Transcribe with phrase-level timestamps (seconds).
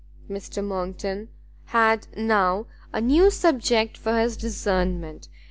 [0.27, 1.29] Mr Monckton
[1.65, 5.27] had now a new subject for his discernment.